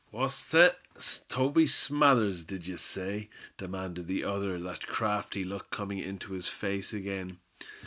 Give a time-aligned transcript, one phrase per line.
[0.09, 0.79] "What's thet?
[1.29, 6.91] Toby Smathers, did ye say?" demanded the other, that crafty look coming into his face
[6.91, 7.37] again.